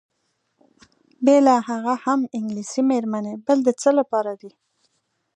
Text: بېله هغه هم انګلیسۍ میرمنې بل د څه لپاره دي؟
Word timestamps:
بېله 1.25 1.55
هغه 1.69 1.93
هم 2.03 2.19
انګلیسۍ 2.37 2.81
میرمنې 2.91 3.33
بل 3.45 3.57
د 3.67 3.69
څه 3.81 3.89
لپاره 3.99 4.31
دي؟ 4.41 4.51